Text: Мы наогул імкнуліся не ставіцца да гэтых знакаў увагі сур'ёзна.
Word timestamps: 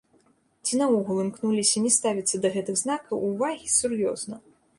Мы 0.69 0.77
наогул 0.79 1.19
імкнуліся 1.23 1.83
не 1.85 1.91
ставіцца 1.97 2.35
да 2.47 2.51
гэтых 2.57 2.75
знакаў 2.85 3.23
увагі 3.29 3.71
сур'ёзна. 3.79 4.35